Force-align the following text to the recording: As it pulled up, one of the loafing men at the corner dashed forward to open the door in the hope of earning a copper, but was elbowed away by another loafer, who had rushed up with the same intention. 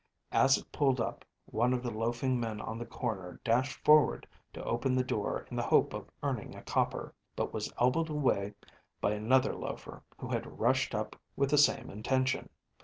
As 0.31 0.57
it 0.57 0.71
pulled 0.71 0.99
up, 0.99 1.23
one 1.45 1.73
of 1.73 1.83
the 1.83 1.91
loafing 1.91 2.39
men 2.39 2.59
at 2.59 2.79
the 2.79 2.87
corner 2.87 3.39
dashed 3.43 3.85
forward 3.85 4.25
to 4.51 4.63
open 4.63 4.95
the 4.95 5.03
door 5.03 5.45
in 5.51 5.55
the 5.55 5.61
hope 5.61 5.93
of 5.93 6.09
earning 6.23 6.55
a 6.55 6.63
copper, 6.63 7.13
but 7.35 7.53
was 7.53 7.71
elbowed 7.79 8.09
away 8.09 8.55
by 8.99 9.11
another 9.11 9.53
loafer, 9.53 10.01
who 10.17 10.27
had 10.29 10.57
rushed 10.59 10.95
up 10.95 11.15
with 11.35 11.51
the 11.51 11.57
same 11.59 11.91
intention. 11.91 12.49